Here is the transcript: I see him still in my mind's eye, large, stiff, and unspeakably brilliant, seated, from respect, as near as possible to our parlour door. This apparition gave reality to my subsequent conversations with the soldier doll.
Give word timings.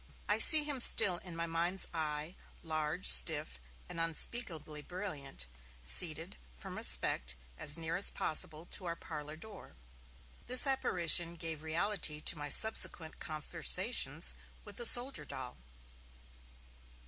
I 0.27 0.39
see 0.39 0.63
him 0.63 0.81
still 0.81 1.19
in 1.19 1.35
my 1.35 1.45
mind's 1.45 1.85
eye, 1.93 2.35
large, 2.63 3.05
stiff, 3.07 3.59
and 3.87 3.99
unspeakably 3.99 4.81
brilliant, 4.81 5.45
seated, 5.83 6.37
from 6.55 6.75
respect, 6.75 7.35
as 7.59 7.77
near 7.77 7.95
as 7.95 8.09
possible 8.09 8.65
to 8.65 8.85
our 8.85 8.95
parlour 8.95 9.35
door. 9.35 9.75
This 10.47 10.65
apparition 10.65 11.35
gave 11.35 11.61
reality 11.61 12.19
to 12.19 12.35
my 12.35 12.49
subsequent 12.49 13.19
conversations 13.19 14.33
with 14.65 14.77
the 14.77 14.87
soldier 14.87 15.23
doll. 15.23 15.57